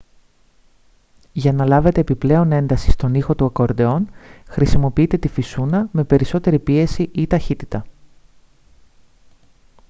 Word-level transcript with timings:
για 1.33 1.53
να 1.53 1.65
λάβετε 1.65 1.99
επιπλέον 1.99 2.51
ένταση 2.51 2.91
στον 2.91 3.13
ήχο 3.13 3.35
του 3.35 3.45
ακορντεόν 3.45 4.09
χρησιμοποιείτε 4.47 5.17
τη 5.17 5.27
φυσούνα 5.27 5.89
με 5.91 6.03
περισσότερη 6.03 6.59
πίεση 6.59 7.09
ή 7.11 7.27
ταχύτητα 7.27 7.85